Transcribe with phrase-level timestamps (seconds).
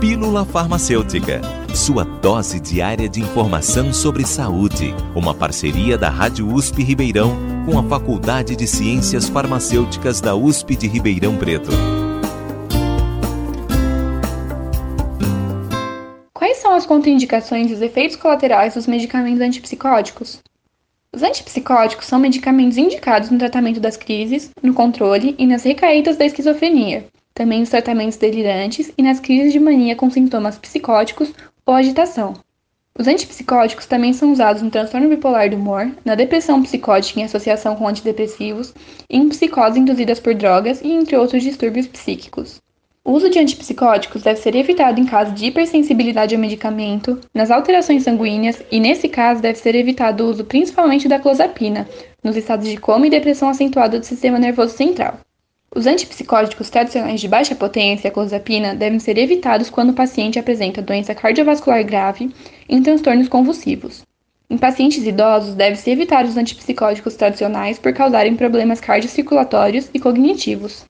[0.00, 1.40] Pílula Farmacêutica,
[1.74, 4.94] sua dose diária de informação sobre saúde.
[5.14, 7.34] Uma parceria da Rádio USP Ribeirão
[7.64, 11.70] com a Faculdade de Ciências Farmacêuticas da USP de Ribeirão Preto.
[16.34, 20.42] Quais são as contraindicações e os efeitos colaterais dos medicamentos antipsicóticos?
[21.10, 26.26] Os antipsicóticos são medicamentos indicados no tratamento das crises, no controle e nas recaídas da
[26.26, 27.06] esquizofrenia
[27.36, 31.34] também nos tratamentos delirantes e nas crises de mania com sintomas psicóticos
[31.66, 32.34] ou agitação.
[32.98, 37.76] Os antipsicóticos também são usados no transtorno bipolar do humor, na depressão psicótica em associação
[37.76, 38.72] com antidepressivos,
[39.10, 42.58] em psicoses induzidas por drogas e entre outros distúrbios psíquicos.
[43.04, 48.02] O uso de antipsicóticos deve ser evitado em caso de hipersensibilidade ao medicamento, nas alterações
[48.02, 51.86] sanguíneas e, nesse caso, deve ser evitado o uso principalmente da clozapina,
[52.24, 55.20] nos estados de coma e depressão acentuada do sistema nervoso central.
[55.76, 60.80] Os antipsicóticos tradicionais de baixa potência, a clozapina, devem ser evitados quando o paciente apresenta
[60.80, 62.34] doença cardiovascular grave
[62.66, 64.02] em transtornos convulsivos.
[64.48, 70.86] Em pacientes idosos, deve-se evitar os antipsicóticos tradicionais por causarem problemas cardiocirculatórios e cognitivos.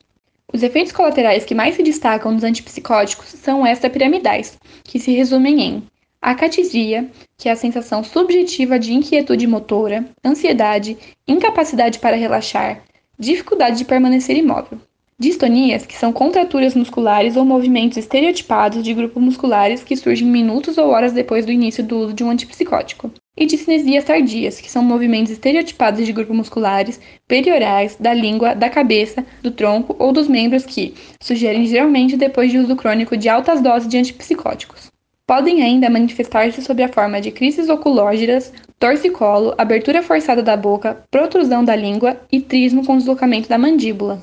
[0.55, 5.83] Os efeitos colaterais que mais se destacam nos antipsicóticos são extrapiramidais, que se resumem em
[6.23, 12.85] acatisia, que é a sensação subjetiva de inquietude motora, ansiedade, incapacidade para relaxar,
[13.19, 14.79] dificuldade de permanecer imóvel.
[15.19, 20.91] Distonias, que são contraturas musculares ou movimentos estereotipados de grupos musculares que surgem minutos ou
[20.91, 23.11] horas depois do início do uso de um antipsicótico.
[23.35, 29.25] E discinesias tardias, que são movimentos estereotipados de grupos musculares periorais da língua, da cabeça,
[29.43, 33.89] do tronco ou dos membros que sugerem geralmente depois de uso crônico de altas doses
[33.89, 34.91] de antipsicóticos.
[35.27, 41.65] Podem ainda manifestar-se sob a forma de crises oculógeras, torcicolo, abertura forçada da boca, protrusão
[41.65, 44.21] da língua e trismo com deslocamento da mandíbula.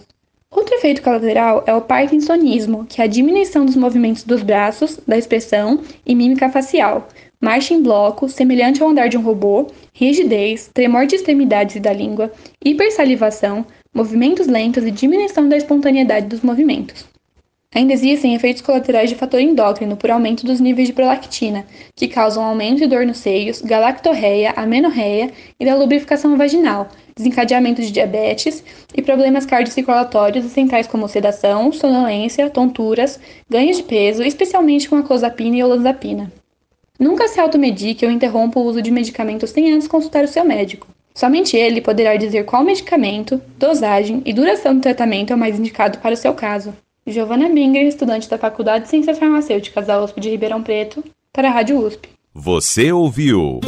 [0.51, 5.17] Outro efeito colateral é o parkinsonismo, que é a diminuição dos movimentos dos braços, da
[5.17, 7.07] expressão e mímica facial,
[7.41, 11.91] marcha em bloco, semelhante ao andar de um robô, rigidez, tremor de extremidades e da
[11.91, 12.31] língua,
[12.63, 17.12] hipersalivação, movimentos lentos e diminuição da espontaneidade dos movimentos.
[17.75, 22.43] Ainda existem efeitos colaterais de fator endócrino por aumento dos níveis de prolactina, que causam
[22.43, 28.63] aumento de dor nos seios, galactorreia, amenorreia e da lubrificação vaginal, desencadeamento de diabetes
[28.95, 33.19] e problemas cardiocirculatórios centrais como sedação, sonolência, tonturas,
[33.49, 36.31] ganho de peso, especialmente com a clozapina e olanzapina.
[36.99, 40.87] Nunca se automedique ou interrompa o uso de medicamentos sem antes consultar o seu médico.
[41.15, 45.97] Somente ele poderá dizer qual medicamento, dosagem e duração do tratamento é o mais indicado
[45.97, 46.73] para o seu caso.
[47.05, 51.03] Giovana Binger, estudante da Faculdade de Ciências Farmacêuticas da USP de Ribeirão Preto,
[51.33, 52.07] para a Rádio USP.
[52.33, 53.59] Você ouviu